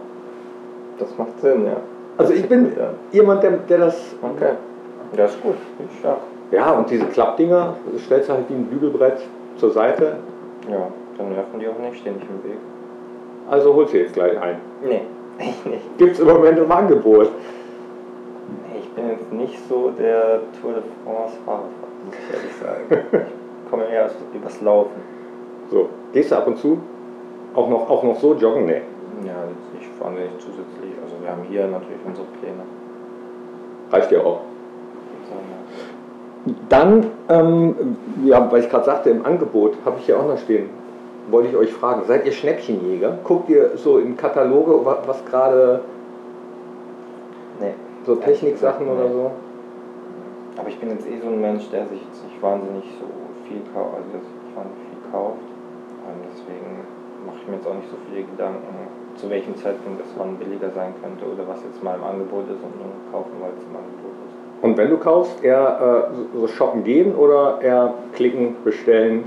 Das 0.99 1.09
macht 1.17 1.41
Sinn, 1.41 1.65
ja. 1.65 1.77
Also 2.19 2.35
ich 2.35 2.47
bin 2.47 2.73
ja. 2.77 2.91
jemand, 3.13 3.43
der, 3.43 3.53
der 3.53 3.79
das... 3.79 4.15
Okay, 4.23 4.53
das 5.17 5.35
ist 5.35 5.43
gut, 5.43 5.55
ich 5.79 5.99
stark. 5.99 6.19
Ja, 6.51 6.73
und 6.73 6.91
diese 6.91 7.07
Klappdinger, 7.07 7.77
stellst 8.05 8.29
du 8.29 8.33
halt 8.35 8.45
wie 8.49 8.55
ein 8.55 8.67
Bügelbrett 8.67 9.21
zur 9.57 9.71
Seite. 9.71 10.17
Ja, 10.71 10.89
dann 11.17 11.31
nerven 11.31 11.61
die 11.61 11.69
auch 11.69 11.79
nicht, 11.79 12.01
stehen 12.01 12.17
nicht 12.17 12.27
im 12.29 12.51
Weg. 12.51 12.59
Also 13.49 13.75
holst 13.75 13.95
du 13.95 13.99
jetzt 13.99 14.15
gleich 14.15 14.39
ein? 14.41 14.57
Nee, 14.85 15.03
ich 15.39 15.65
nicht. 15.65 15.99
Gibt 15.99 16.13
es 16.13 16.21
im 16.21 16.27
Moment 16.27 16.59
im 16.59 16.71
Angebot? 16.71 17.31
Bin 18.97 19.09
jetzt 19.09 19.33
nicht 19.33 19.69
so 19.69 19.91
der 19.91 20.41
Tour 20.61 20.73
de 20.75 20.83
France-Fahrer, 21.05 21.69
muss 22.05 22.15
ich 22.15 22.35
ehrlich 22.35 22.57
sagen. 22.57 23.27
ich 23.65 23.71
komme 23.71 23.85
eher 23.89 24.11
übers 24.35 24.61
Laufen. 24.61 25.01
So, 25.71 25.89
gehst 26.13 26.33
du 26.33 26.37
ab 26.37 26.47
und 26.47 26.59
zu? 26.59 26.79
Auch 27.55 27.69
noch, 27.69 27.89
auch 27.89 28.03
noch 28.03 28.19
so 28.19 28.35
joggen? 28.35 28.67
Nee. 28.67 28.83
Ja, 29.25 29.45
ich 29.79 29.87
fahre 29.99 30.13
nicht 30.13 30.41
zusätzlich. 30.41 30.93
Also 31.03 31.17
wir 31.23 31.31
haben 31.31 31.43
hier 31.49 31.67
natürlich 31.67 32.01
unsere 32.05 32.27
Pläne. 32.41 32.63
Reicht 33.91 34.11
dir 34.11 34.25
auch? 34.25 34.41
Dann, 36.69 37.07
ähm, 37.29 37.97
ja, 38.25 38.51
weil 38.51 38.63
ich 38.63 38.71
gerade 38.71 38.87
sagte, 38.87 39.11
im 39.11 39.27
Angebot 39.27 39.75
habe 39.85 39.99
ich 39.99 40.07
hier 40.07 40.19
auch 40.19 40.27
noch 40.27 40.39
stehen 40.39 40.71
wollte 41.31 41.49
ich 41.49 41.57
euch 41.57 41.73
fragen, 41.73 42.03
seid 42.07 42.27
ihr 42.27 42.33
Schnäppchenjäger? 42.33 43.19
Guckt 43.25 43.49
ihr 43.49 43.73
so 43.77 43.99
in 43.99 44.17
Kataloge, 44.17 44.85
was, 44.85 45.25
gerade. 45.27 45.81
So 48.05 48.17
Techniksachen 48.17 48.89
oder 48.89 49.09
so? 49.09 49.31
Aber 50.57 50.69
ich 50.69 50.79
bin 50.79 50.91
jetzt 50.91 51.07
eh 51.07 51.19
so 51.21 51.29
ein 51.29 51.41
Mensch, 51.41 51.69
der 51.71 51.87
sich 51.87 52.01
jetzt 52.03 52.25
nicht 52.25 52.43
wahnsinnig 52.43 52.85
so 52.99 53.07
viel 53.49 53.63
kauft, 53.73 53.97
also 53.97 54.09
dass 54.13 54.25
ich 54.25 54.57
wahnsinnig 54.57 54.85
viel 54.91 55.03
kauft. 55.13 55.49
Und 56.05 56.21
deswegen 56.33 56.85
mache 57.25 57.37
ich 57.41 57.49
mir 57.49 57.57
jetzt 57.57 57.67
auch 57.67 57.75
nicht 57.75 57.91
so 57.91 57.97
viele 58.09 58.25
Gedanken, 58.25 58.91
zu 59.17 59.31
welchem 59.31 59.57
Zeitpunkt 59.57 60.01
das 60.01 60.09
wann 60.17 60.37
billiger 60.37 60.71
sein 60.71 60.95
könnte 61.03 61.25
oder 61.27 61.47
was 61.47 61.63
jetzt 61.65 61.83
mal 61.83 61.97
im 61.97 62.05
Angebot 62.05 62.45
ist 62.49 62.63
und 62.63 62.75
nur 62.77 62.93
kaufen, 63.13 63.33
weil 63.41 63.53
es 63.57 63.65
im 63.65 63.77
Angebot 63.77 64.17
ist. 64.27 64.37
Und 64.63 64.77
wenn 64.77 64.91
du 64.91 64.99
kaufst, 64.99 65.43
eher 65.43 66.11
äh, 66.11 66.39
so 66.39 66.47
shoppen 66.47 66.85
gehen 66.85 67.15
oder 67.15 67.61
eher 67.63 67.95
klicken, 68.15 68.57
bestellen? 68.65 69.25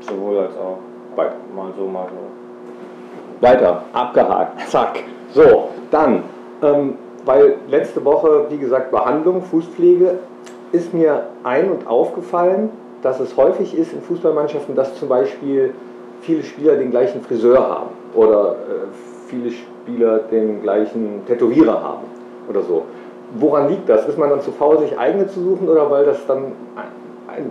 Sowohl 0.00 0.38
als 0.38 0.56
auch. 0.56 0.78
Weiter. 1.16 1.36
Mal 1.54 1.72
so, 1.76 1.86
mal 1.86 2.06
so. 2.08 3.46
Weiter, 3.46 3.84
abgehakt, 3.92 4.68
zack. 4.68 5.02
So, 5.32 5.70
dann, 5.90 6.24
ähm, 6.62 6.94
weil 7.28 7.56
letzte 7.68 8.02
Woche, 8.06 8.46
wie 8.48 8.56
gesagt, 8.56 8.90
Behandlung, 8.90 9.42
Fußpflege, 9.42 10.18
ist 10.72 10.94
mir 10.94 11.24
ein- 11.44 11.70
und 11.70 11.86
aufgefallen, 11.86 12.70
dass 13.02 13.20
es 13.20 13.36
häufig 13.36 13.76
ist 13.76 13.92
in 13.92 14.00
Fußballmannschaften, 14.00 14.74
dass 14.74 14.94
zum 14.94 15.10
Beispiel 15.10 15.74
viele 16.22 16.42
Spieler 16.42 16.76
den 16.76 16.90
gleichen 16.90 17.20
Friseur 17.20 17.60
haben 17.60 17.90
oder 18.14 18.52
äh, 18.52 19.28
viele 19.28 19.50
Spieler 19.50 20.20
den 20.30 20.62
gleichen 20.62 21.26
Tätowierer 21.26 21.82
haben 21.82 22.06
oder 22.48 22.62
so. 22.62 22.84
Woran 23.38 23.68
liegt 23.68 23.90
das? 23.90 24.08
Ist 24.08 24.16
man 24.16 24.30
dann 24.30 24.40
zu 24.40 24.50
faul, 24.50 24.78
sich 24.78 24.98
eigene 24.98 25.26
zu 25.26 25.42
suchen 25.42 25.68
oder 25.68 25.90
weil 25.90 26.06
das 26.06 26.26
dann 26.26 26.52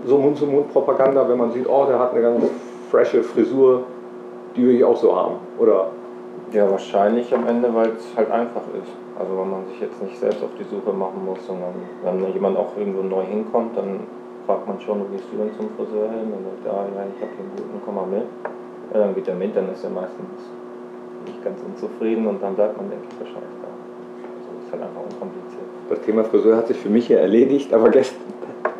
so 0.07 0.17
Mund-zu-Mund-Propaganda, 0.17 1.29
wenn 1.29 1.37
man 1.37 1.51
sieht, 1.51 1.69
oh, 1.69 1.85
der 1.87 1.99
hat 1.99 2.13
eine 2.13 2.23
ganz 2.23 2.43
frische 2.89 3.21
Frisur, 3.21 3.83
die 4.55 4.67
will 4.67 4.75
ich 4.75 4.83
auch 4.83 4.97
so 4.97 5.15
haben? 5.15 5.35
Oder 5.59 5.91
Ja, 6.51 6.69
wahrscheinlich 6.69 7.31
am 7.35 7.45
Ende, 7.45 7.69
weil 7.75 7.89
es 7.89 8.17
halt 8.17 8.31
einfach 8.31 8.63
ist. 8.81 9.06
Also 9.17 9.33
wenn 9.33 9.49
man 9.49 9.65
sich 9.65 9.81
jetzt 9.81 10.01
nicht 10.01 10.17
selbst 10.19 10.43
auf 10.43 10.53
die 10.59 10.63
Suche 10.63 10.93
machen 10.93 11.25
muss, 11.25 11.41
sondern 11.45 11.73
wenn 12.03 12.33
jemand 12.33 12.57
auch 12.57 12.77
irgendwo 12.77 13.01
neu 13.01 13.23
hinkommt, 13.25 13.75
dann 13.75 14.01
fragt 14.45 14.67
man 14.67 14.79
schon, 14.79 15.01
wie 15.09 15.17
gehst 15.17 15.27
du 15.31 15.37
denn 15.37 15.51
zum 15.57 15.69
Friseur 15.75 16.09
hin? 16.09 16.29
Und 16.29 16.45
dann 16.45 16.57
sagt, 16.63 16.69
ah, 16.69 16.85
ja, 16.95 17.01
ich 17.09 17.21
habe 17.21 17.33
hier 17.33 17.45
einen 17.45 17.55
guten, 17.57 17.81
komm 17.83 17.95
mal 17.95 18.05
mit. 18.05 18.29
Ja, 18.93 18.99
dann 18.99 19.15
geht 19.15 19.27
er 19.27 19.35
mit, 19.35 19.55
dann 19.55 19.71
ist 19.73 19.83
er 19.83 19.89
meistens 19.89 20.37
nicht 21.25 21.43
ganz 21.43 21.59
unzufrieden 21.65 22.27
und 22.27 22.41
dann 22.41 22.55
bleibt 22.55 22.77
man, 22.77 22.89
denke 22.89 23.05
ich, 23.09 23.19
wahrscheinlich 23.19 23.57
da. 23.59 23.67
Also 23.67 24.47
ist 24.63 24.71
halt 24.71 24.83
einfach 24.83 25.01
unkompliziert. 25.01 25.67
das 25.89 26.01
Thema 26.01 26.23
Friseur 26.23 26.55
hat 26.55 26.67
sich 26.67 26.77
für 26.77 26.89
mich 26.89 27.07
hier 27.07 27.19
erledigt, 27.19 27.73
aber 27.73 27.89
gestern. 27.89 28.21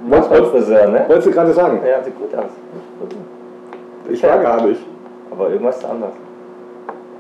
Was 0.08 0.29
beim 0.29 0.46
Friseur, 0.46 0.88
ne? 0.88 1.06
Wolltest 1.08 1.27
du 1.27 1.32
gerade 1.32 1.51
sagen? 1.51 1.82
Ja, 1.86 2.03
sieht 2.03 2.17
gut 2.17 2.34
aus. 2.36 2.51
Ich 4.10 4.24
war 4.24 4.38
gar 4.38 4.65
nicht. 4.65 4.82
Aber 5.32 5.50
irgendwas 5.50 5.77
ist 5.77 5.86
anders. 5.86 6.13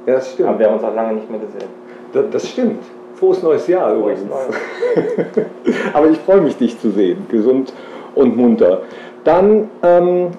Ja, 0.05 0.13
das 0.13 0.25
Aber 0.25 0.33
stimmt. 0.33 0.59
wir 0.59 0.67
haben 0.67 0.75
uns 0.75 0.83
auch 0.83 0.95
lange 0.95 1.13
nicht 1.15 1.29
mehr 1.29 1.39
gesehen. 1.39 1.69
Das, 2.13 2.25
das 2.31 2.47
stimmt. 2.47 2.83
Frohes 3.19 3.41
neues 3.43 3.67
Jahr 3.67 3.95
Frohes 3.95 4.21
übrigens. 4.21 4.31
Aber 5.93 6.09
ich 6.09 6.17
freue 6.19 6.41
mich, 6.41 6.57
dich 6.57 6.79
zu 6.79 6.91
sehen. 6.91 7.25
Gesund 7.29 7.73
und 8.15 8.37
munter. 8.37 8.81
Dann 9.23 9.69
ähm, 9.83 10.29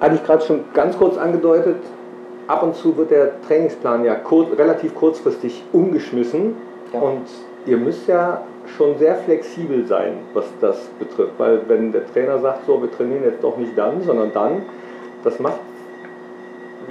hatte 0.00 0.16
ich 0.16 0.24
gerade 0.24 0.44
schon 0.44 0.64
ganz 0.74 0.96
kurz 0.98 1.16
angedeutet, 1.16 1.76
ab 2.46 2.62
und 2.62 2.74
zu 2.74 2.96
wird 2.96 3.10
der 3.10 3.40
Trainingsplan 3.42 4.04
ja 4.04 4.14
kur 4.16 4.46
relativ 4.56 4.94
kurzfristig 4.94 5.62
umgeschmissen. 5.72 6.56
Ja. 6.92 7.00
Und 7.00 7.22
ihr 7.66 7.76
müsst 7.76 8.06
ja 8.08 8.42
schon 8.76 8.98
sehr 8.98 9.16
flexibel 9.16 9.86
sein, 9.86 10.14
was 10.32 10.46
das 10.60 10.78
betrifft. 10.98 11.32
Weil 11.38 11.60
wenn 11.68 11.92
der 11.92 12.06
Trainer 12.12 12.38
sagt, 12.38 12.66
so, 12.66 12.80
wir 12.80 12.90
trainieren 12.90 13.24
jetzt 13.24 13.42
doch 13.42 13.56
nicht 13.56 13.76
dann, 13.76 14.02
sondern 14.02 14.32
dann, 14.32 14.62
das 15.22 15.38
macht 15.38 15.60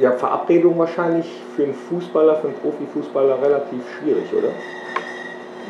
ja, 0.04 0.12
Verabredung 0.12 0.78
wahrscheinlich 0.78 1.32
für 1.56 1.64
einen 1.64 1.74
Fußballer, 1.74 2.36
für 2.36 2.48
einen 2.48 2.58
Profifußballer 2.58 3.42
relativ 3.42 3.80
schwierig, 3.96 4.28
oder? 4.36 4.52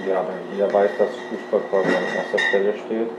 Ja, 0.09 0.25
weil 0.25 0.41
jeder 0.51 0.73
weiß, 0.73 0.89
dass 0.97 1.09
Fußball 1.29 1.61
quasi 1.69 1.93
an 1.93 2.03
erster 2.17 2.39
Stelle 2.49 2.73
steht 2.73 3.09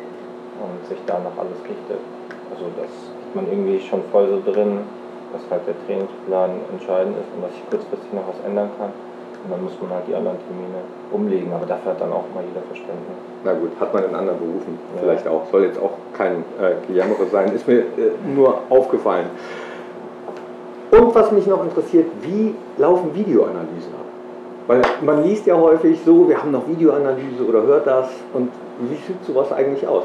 und 0.59 0.75
sich 0.88 0.99
danach 1.06 1.38
alles 1.38 1.62
richtet. 1.62 2.02
Also 2.50 2.66
das 2.76 2.90
ist 2.90 3.35
man 3.35 3.47
irgendwie 3.47 3.78
schon 3.78 4.02
voll 4.11 4.26
so 4.28 4.42
drin, 4.42 4.80
dass 5.33 5.42
halt 5.50 5.62
der 5.71 5.78
Trainingsplan 5.87 6.50
entscheidend 6.75 7.14
ist 7.23 7.30
und 7.35 7.42
dass 7.47 7.52
sich 7.54 7.62
kurzfristig 7.71 8.12
noch 8.12 8.26
was 8.26 8.38
ändern 8.44 8.71
kann. 8.78 8.90
Und 8.90 9.50
dann 9.52 9.62
muss 9.62 9.78
man 9.80 9.90
halt 9.94 10.09
die 10.09 10.14
anderen 10.14 10.38
Termine 10.50 10.83
umlegen, 11.12 11.52
aber 11.52 11.66
dafür 11.66 11.92
hat 11.92 12.00
dann 12.00 12.11
auch 12.11 12.26
mal 12.35 12.42
jeder 12.42 12.64
Verständnis. 12.66 13.18
Na 13.44 13.52
gut, 13.52 13.71
hat 13.78 13.94
man 13.94 14.02
in 14.02 14.14
anderen 14.14 14.38
Berufen 14.40 14.78
Ja. 14.97 15.02
vielleicht 15.02 15.28
auch. 15.28 15.47
Soll 15.52 15.64
jetzt 15.71 15.78
auch 15.78 15.94
kein 16.16 16.42
äh, 16.59 16.75
Gejammerer 16.88 17.26
sein. 17.30 17.52
Ist 17.54 17.68
mir 17.68 17.80
äh, 17.80 18.18
nur 18.26 18.62
aufgefallen. 18.71 19.26
Und 20.96 21.14
was 21.14 21.32
mich 21.32 21.46
noch 21.46 21.64
interessiert, 21.64 22.06
wie 22.22 22.54
laufen 22.78 23.14
Videoanalysen 23.14 23.92
ab? 23.94 24.06
Weil 24.68 24.82
man 25.02 25.24
liest 25.24 25.46
ja 25.46 25.56
häufig 25.56 25.98
so, 26.04 26.28
wir 26.28 26.38
haben 26.38 26.52
noch 26.52 26.68
Videoanalyse 26.68 27.44
oder 27.46 27.62
hört 27.62 27.86
das. 27.86 28.10
Und 28.32 28.50
wie 28.80 28.94
sieht 28.94 29.24
sowas 29.24 29.50
eigentlich 29.52 29.86
aus? 29.86 30.04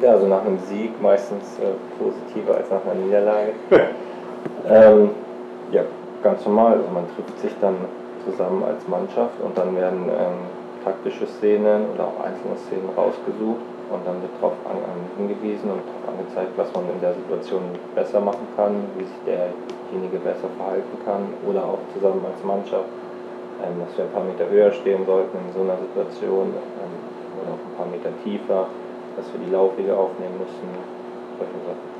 Ja, 0.00 0.12
also 0.12 0.26
nach 0.26 0.44
einem 0.44 0.58
Sieg 0.68 0.90
meistens 1.02 1.58
äh, 1.58 2.02
positiver 2.02 2.56
als 2.56 2.70
nach 2.70 2.84
einer 2.84 3.04
Niederlage. 3.04 3.52
ähm, 4.68 5.10
ja, 5.72 5.82
ganz 6.22 6.44
normal. 6.44 6.74
Also 6.74 6.90
man 6.92 7.04
trifft 7.16 7.40
sich 7.40 7.52
dann 7.60 7.74
zusammen 8.24 8.62
als 8.62 8.86
Mannschaft 8.86 9.40
und 9.44 9.58
dann 9.58 9.74
werden 9.76 10.08
ähm, 10.08 10.84
taktische 10.84 11.26
Szenen 11.26 11.86
oder 11.94 12.04
auch 12.04 12.24
einzelne 12.24 12.56
Szenen 12.66 12.88
rausgesucht 12.96 13.73
und 13.90 14.00
dann 14.06 14.20
wird 14.22 14.32
darauf 14.40 14.54
hingewiesen 15.16 15.70
und 15.70 15.82
darauf 15.84 16.04
angezeigt, 16.16 16.52
was 16.56 16.68
man 16.72 16.88
in 16.92 17.00
der 17.00 17.14
Situation 17.14 17.62
besser 17.94 18.20
machen 18.20 18.46
kann, 18.56 18.88
wie 18.96 19.04
sich 19.04 19.20
derjenige 19.26 20.18
besser 20.24 20.48
verhalten 20.56 20.96
kann 21.04 21.32
oder 21.44 21.64
auch 21.64 21.82
zusammen 21.92 22.24
als 22.24 22.40
Mannschaft, 22.44 22.88
ähm, 23.60 23.80
dass 23.84 23.92
wir 23.96 24.04
ein 24.04 24.14
paar 24.14 24.24
Meter 24.24 24.48
höher 24.48 24.72
stehen 24.72 25.04
sollten 25.06 25.36
in 25.36 25.50
so 25.52 25.60
einer 25.62 25.78
Situation 25.78 26.52
ähm, 26.52 26.94
oder 27.40 27.50
auch 27.54 27.62
ein 27.62 27.76
paar 27.76 27.90
Meter 27.92 28.10
tiefer 28.24 28.66
dass 29.16 29.26
wir 29.32 29.46
die 29.46 29.52
Laufwege 29.52 29.96
aufnehmen 29.96 30.38
müssen. 30.38 30.68
Solche 31.38 31.52
Sachen. 31.66 31.94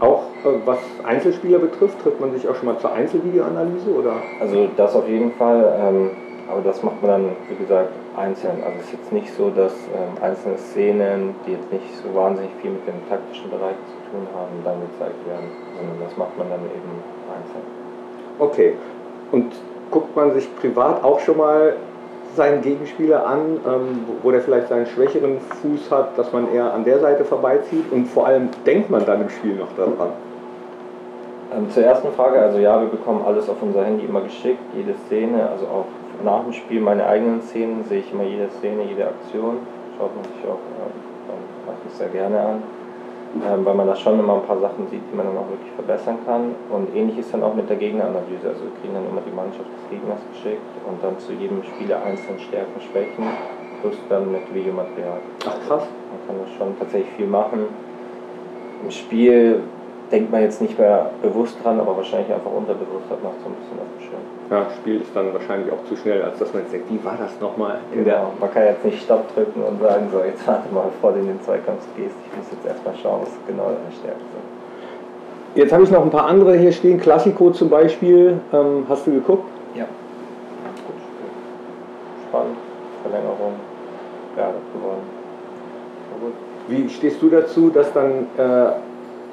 Auch 0.00 0.22
äh, 0.44 0.58
was 0.64 0.78
Einzelspieler 1.04 1.58
betrifft, 1.58 2.00
trifft 2.02 2.20
man 2.20 2.32
sich 2.32 2.48
auch 2.48 2.56
schon 2.56 2.66
mal 2.66 2.78
zur 2.78 2.92
Einzelvideoanalyse? 2.92 3.90
Oder? 3.90 4.16
Also 4.40 4.68
das 4.76 4.94
auf 4.94 5.08
jeden 5.08 5.32
Fall, 5.32 5.78
ähm, 5.78 6.10
aber 6.50 6.60
das 6.62 6.82
macht 6.82 7.00
man 7.02 7.10
dann, 7.10 7.24
wie 7.48 7.54
gesagt, 7.56 7.90
einzeln. 8.16 8.62
Also 8.64 8.78
es 8.80 8.84
ist 8.86 8.92
jetzt 8.92 9.12
nicht 9.12 9.34
so, 9.34 9.50
dass 9.50 9.72
ähm, 9.94 10.22
einzelne 10.22 10.58
Szenen, 10.58 11.34
die 11.46 11.52
jetzt 11.52 11.70
nicht 11.72 11.86
so 12.02 12.14
wahnsinnig 12.14 12.50
viel 12.60 12.72
mit 12.72 12.86
dem 12.86 13.00
taktischen 13.08 13.50
Bereich 13.50 13.76
zu 13.86 13.96
tun 14.10 14.26
haben, 14.34 14.54
dann 14.64 14.80
gezeigt 14.90 15.20
werden, 15.26 15.46
sondern 15.76 15.96
das 16.08 16.16
macht 16.16 16.36
man 16.36 16.48
dann 16.50 16.60
eben 16.66 16.92
einzeln. 17.30 17.66
Okay. 18.38 18.74
Und 19.32 19.52
guckt 19.90 20.14
man 20.16 20.32
sich 20.34 20.48
privat 20.56 21.02
auch 21.04 21.20
schon 21.20 21.36
mal 21.36 21.74
seinen 22.36 22.62
Gegenspieler 22.62 23.26
an, 23.26 23.58
ähm, 23.66 24.04
wo- 24.22 24.30
der 24.30 24.40
vielleicht 24.40 24.68
seinen 24.68 24.86
schwächeren 24.86 25.38
Fuß 25.40 25.90
hat, 25.90 26.16
dass 26.16 26.32
man 26.32 26.52
eher 26.54 26.72
an 26.72 26.84
der 26.84 27.00
Seite 27.00 27.24
vorbeizieht 27.24 27.90
und 27.90 28.06
vor 28.06 28.26
allem 28.26 28.48
denkt 28.64 28.88
man 28.88 29.04
dann 29.04 29.22
im 29.22 29.28
Spiel 29.30 29.56
noch 29.56 29.72
daran. 29.76 30.10
Ähm, 31.52 31.68
zur 31.70 31.82
ersten 31.82 32.12
Frage, 32.12 32.38
also 32.38 32.58
ja, 32.58 32.80
wir 32.80 32.88
bekommen 32.88 33.22
alles 33.26 33.48
auf 33.48 33.56
unser 33.60 33.84
Handy 33.84 34.04
immer 34.04 34.20
geschickt, 34.20 34.60
jede 34.76 34.94
Szene, 35.06 35.48
also 35.50 35.66
auch 35.66 35.86
nach 36.24 36.42
dem 36.44 36.52
Spiel 36.52 36.80
meine 36.80 37.06
eigenen 37.06 37.42
Szenen, 37.42 37.84
sehe 37.84 38.00
ich 38.00 38.12
immer 38.12 38.24
jede 38.24 38.48
Szene, 38.50 38.84
jede 38.84 39.06
Aktion, 39.06 39.58
schaut 39.98 40.14
man 40.14 40.24
sich 40.24 40.44
auch 40.48 40.58
meistens 41.66 41.98
sehr 41.98 42.08
gerne 42.08 42.40
an, 42.40 42.62
ähm, 43.46 43.64
weil 43.64 43.74
man 43.74 43.86
da 43.86 43.94
schon 43.94 44.18
immer 44.18 44.34
ein 44.34 44.42
paar 44.42 44.58
Sachen 44.58 44.88
sieht, 44.90 45.02
die 45.10 45.16
man 45.16 45.26
dann 45.26 45.36
auch 45.36 45.48
wirklich 45.48 45.72
verbessern 45.72 46.18
kann. 46.26 46.54
Und 46.70 46.94
ähnlich 46.94 47.18
ist 47.18 47.32
dann 47.32 47.42
auch 47.42 47.54
mit 47.54 47.68
der 47.68 47.76
Gegneranalyse, 47.76 48.48
also 48.48 48.64
wir 48.64 48.74
kriegen 48.80 48.94
dann 48.94 49.06
immer 49.06 49.22
die 49.24 49.34
Mannschaft 49.34 49.68
des 49.68 49.90
Gegners 49.90 50.20
geschickt 50.32 50.72
und 50.86 51.02
dann 51.02 51.18
zu 51.18 51.32
jedem 51.32 51.62
Spieler 51.62 52.02
einzeln 52.02 52.38
Stärken, 52.38 52.80
Schwächen, 52.80 53.24
plus 53.80 53.96
dann 54.08 54.32
mit 54.32 54.52
Videomaterial. 54.52 55.20
Ach 55.46 55.56
krass. 55.66 55.84
Man 56.10 56.20
kann 56.26 56.36
das 56.44 56.52
schon 56.58 56.78
tatsächlich 56.78 57.12
viel 57.16 57.26
machen. 57.26 57.66
Im 58.82 58.90
Spiel 58.90 59.62
denkt 60.10 60.32
man 60.32 60.42
jetzt 60.42 60.60
nicht 60.60 60.78
mehr 60.78 61.10
bewusst 61.22 61.56
dran, 61.62 61.78
aber 61.78 61.96
wahrscheinlich 61.96 62.32
einfach 62.32 62.50
unterbewusst 62.50 63.08
hat 63.10 63.22
man 63.22 63.32
so 63.42 63.48
ein 63.48 63.54
bisschen 63.54 63.78
auf 63.78 63.86
dem 63.96 64.02
Schirm. 64.02 64.24
Ja, 64.50 64.66
Spiel 64.76 65.00
ist 65.00 65.14
dann 65.14 65.32
wahrscheinlich 65.32 65.72
auch 65.72 65.84
zu 65.88 65.96
schnell, 65.96 66.22
als 66.22 66.38
dass 66.38 66.52
man 66.52 66.62
jetzt 66.62 66.72
denkt, 66.72 66.90
wie 66.90 67.04
war 67.04 67.16
das 67.16 67.40
nochmal. 67.40 67.78
Genau. 67.94 68.32
Man 68.40 68.52
kann 68.52 68.64
jetzt 68.64 68.84
nicht 68.84 69.02
Stopp 69.02 69.32
drücken 69.34 69.62
und 69.62 69.80
sagen, 69.80 70.08
so 70.10 70.18
jetzt 70.24 70.46
warte 70.46 70.72
mal, 70.74 70.86
bevor 70.90 71.12
du 71.12 71.20
in 71.20 71.28
den 71.28 71.40
Zweikampf 71.42 71.86
gehst. 71.96 72.16
Ich 72.26 72.36
muss 72.36 72.46
jetzt 72.50 72.66
erstmal 72.66 72.94
schauen, 72.96 73.20
was 73.22 73.30
genau 73.46 73.66
deine 73.66 73.92
Stärken 73.94 74.18
sind. 74.18 74.50
Jetzt 75.54 75.72
habe 75.72 75.82
ich 75.84 75.90
noch 75.90 76.02
ein 76.02 76.10
paar 76.10 76.26
andere 76.26 76.56
hier 76.56 76.72
stehen, 76.72 77.00
Klassiko 77.00 77.50
zum 77.50 77.70
Beispiel. 77.70 78.40
Ähm, 78.52 78.84
hast 78.88 79.06
du 79.06 79.12
geguckt? 79.12 79.48
Ja. 79.74 79.84
Gut 79.84 80.96
Spiel. 80.98 82.28
Spannend. 82.28 82.56
Verlängerung. 83.02 83.54
Ja, 84.36 84.46
das 84.46 84.62
gewonnen. 84.72 85.20
Wie 86.68 86.88
stehst 86.88 87.20
du 87.20 87.28
dazu, 87.30 87.70
dass 87.70 87.92
dann 87.92 88.28
äh, 88.36 88.72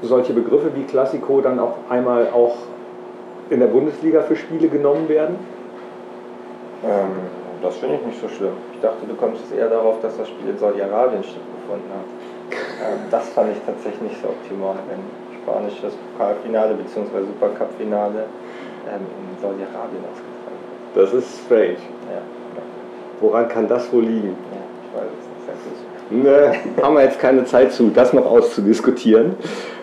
solche 0.02 0.34
Begriffe 0.34 0.72
wie 0.76 0.84
Klassiko 0.84 1.42
dann 1.42 1.60
auch 1.60 1.76
einmal 1.90 2.28
auch 2.34 2.56
in 3.50 3.60
der 3.60 3.68
Bundesliga 3.68 4.22
für 4.22 4.36
Spiele 4.36 4.68
genommen 4.68 5.08
werden? 5.10 5.38
Ähm, 6.84 7.12
das 7.62 7.78
finde 7.78 7.96
ich 7.96 8.06
nicht 8.06 8.22
so 8.22 8.28
schlimm. 8.28 8.54
Ich 8.74 8.82
dachte, 8.82 9.06
du 9.08 9.16
kommst 9.16 9.42
jetzt 9.42 9.58
eher 9.58 9.70
darauf, 9.70 10.00
dass 10.02 10.18
das 10.18 10.28
Spiel 10.28 10.50
in 10.50 10.58
Saudi-Arabien 10.58 11.24
stattgefunden 11.24 11.90
hat. 11.90 12.08
Ähm, 12.86 13.00
das 13.10 13.30
fand 13.30 13.52
ich 13.52 13.58
tatsächlich 13.66 14.02
nicht 14.02 14.22
so 14.22 14.30
optimal, 14.30 14.76
wenn 14.90 15.00
spanisches 15.42 15.94
Pokalfinale 16.14 16.76
bzw. 16.76 17.26
Supercup-Finale 17.26 18.26
ähm, 18.88 19.02
in 19.02 19.42
Saudi-Arabien 19.42 20.04
ausgetragen 20.06 20.60
wird. 20.94 21.08
Das 21.08 21.14
ist 21.14 21.46
strange. 21.46 21.82
Ja, 22.14 22.22
Woran 23.22 23.48
kann 23.48 23.68
das 23.68 23.92
wohl 23.92 24.04
liegen? 24.04 24.36
ja, 24.54 24.62
ich 24.84 25.48
weiß 25.48 25.58
es 25.58 26.12
nicht. 26.12 26.24
Ne, 26.24 26.54
haben 26.82 26.96
wir 26.96 27.04
jetzt 27.04 27.20
keine 27.20 27.44
Zeit 27.46 27.74
zu, 27.74 27.90
das 27.90 28.14
noch 28.14 28.26
auszudiskutieren. 28.26 29.36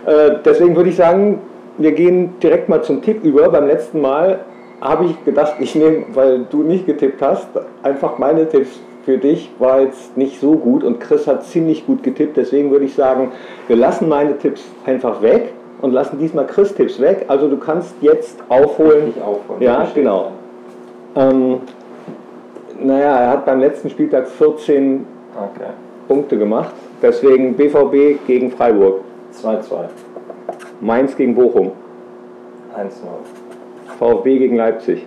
Äh, 0.06 0.36
deswegen 0.44 0.76
würde 0.76 0.90
ich 0.90 0.96
sagen, 0.96 1.40
wir 1.78 1.92
gehen 1.92 2.34
direkt 2.42 2.68
mal 2.68 2.82
zum 2.82 3.02
Tipp 3.02 3.24
über. 3.24 3.48
Beim 3.48 3.66
letzten 3.66 4.00
Mal 4.00 4.40
habe 4.80 5.06
ich 5.06 5.24
gedacht, 5.24 5.54
ich 5.60 5.74
nehme, 5.74 6.04
weil 6.14 6.46
du 6.50 6.62
nicht 6.62 6.86
getippt 6.86 7.22
hast, 7.22 7.48
einfach 7.82 8.18
meine 8.18 8.48
Tipps 8.48 8.80
für 9.04 9.18
dich 9.18 9.50
war 9.58 9.82
jetzt 9.82 10.16
nicht 10.16 10.40
so 10.40 10.52
gut 10.52 10.82
und 10.82 10.98
Chris 10.98 11.26
hat 11.26 11.44
ziemlich 11.44 11.86
gut 11.86 12.02
getippt. 12.02 12.36
Deswegen 12.36 12.70
würde 12.70 12.86
ich 12.86 12.94
sagen, 12.94 13.32
wir 13.66 13.76
lassen 13.76 14.08
meine 14.08 14.38
Tipps 14.38 14.62
einfach 14.86 15.20
weg 15.20 15.52
und 15.82 15.92
lassen 15.92 16.18
diesmal 16.18 16.46
Chris 16.46 16.74
Tipps 16.74 17.00
weg. 17.00 17.26
Also 17.28 17.48
du 17.48 17.58
kannst 17.58 17.94
jetzt 18.00 18.38
aufholen. 18.48 19.06
Nicht 19.06 19.22
aufholen. 19.22 19.60
Ja, 19.60 19.86
genau. 19.94 20.32
Ähm, 21.16 21.58
naja, 22.82 23.18
er 23.18 23.30
hat 23.30 23.44
beim 23.44 23.60
letzten 23.60 23.90
Spieltag 23.90 24.26
14 24.26 25.06
Okay. 25.36 25.70
Punkte 26.06 26.38
gemacht. 26.38 26.74
Deswegen 27.02 27.54
BVB 27.54 28.24
gegen 28.26 28.50
Freiburg, 28.52 29.00
2-2. 29.42 29.88
Mainz 30.80 31.16
gegen 31.16 31.34
Bochum, 31.34 31.72
1-0. 32.76 32.90
VfB 33.98 34.38
gegen 34.38 34.56
Leipzig, 34.56 35.06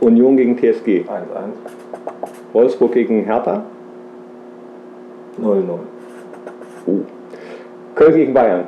1-2. 0.00 0.06
Union 0.06 0.36
gegen 0.36 0.56
TSG, 0.56 1.04
1-1. 1.04 1.08
Wolfsburg 2.52 2.92
gegen 2.92 3.24
Hertha, 3.24 3.64
0-0. 5.40 5.78
Uh. 6.86 7.04
Köln 7.94 8.14
gegen 8.14 8.34
Bayern. 8.34 8.66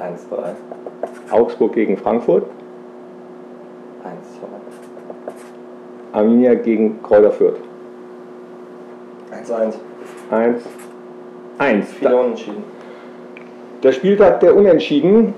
1-3. 0.00 0.54
Augsburg 1.30 1.72
gegen 1.74 1.96
Frankfurt. 1.96 2.44
1-2. 4.04 4.08
Arminia 6.12 6.54
gegen 6.54 7.02
Kräuter 7.02 7.30
Fürth. 7.30 7.60
1-1. 9.30 9.52
1. 9.64 9.74
1. 10.30 10.62
Viele 11.98 12.16
Unentschieden. 12.16 12.64
Der 13.82 13.92
Spieltag 13.92 14.40
der 14.40 14.54
Unentschieden. 14.54 15.34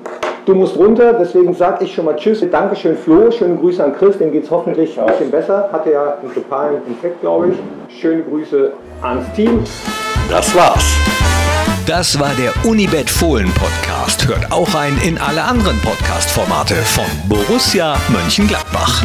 Du 0.47 0.54
musst 0.54 0.76
runter, 0.76 1.14
deswegen 1.14 1.54
sage 1.54 1.85
ich 1.85 1.94
schon 1.94 2.04
mal 2.04 2.16
Tschüss. 2.16 2.44
Dankeschön 2.50 2.99
Flo, 2.99 3.30
schöne 3.30 3.56
Grüße 3.56 3.83
an 3.83 3.97
Chris, 3.97 4.18
dem 4.18 4.30
geht 4.30 4.44
es 4.44 4.50
hoffentlich 4.50 5.00
ein 5.00 5.06
bisschen 5.06 5.30
besser. 5.30 5.71
Hatte 5.73 5.92
ja 5.92 6.18
einen 6.21 6.35
totalen 6.35 6.83
Infekt, 6.87 7.23
glaube 7.23 7.49
ich. 7.49 7.99
Schöne 7.99 8.23
Grüße 8.23 8.73
ans 9.00 9.33
Team. 9.35 9.64
Das 10.28 10.54
war's. 10.54 10.85
Das 11.87 12.18
war 12.18 12.33
der 12.38 12.52
Unibet 12.66 13.09
Fohlen 13.09 13.50
Podcast. 13.54 14.26
Hört 14.28 14.52
auch 14.52 14.75
rein 14.75 14.99
in 15.02 15.18
alle 15.18 15.42
anderen 15.42 15.78
Podcast-Formate 15.80 16.75
von 16.75 17.04
Borussia 17.28 17.97
Mönchengladbach. 18.09 19.04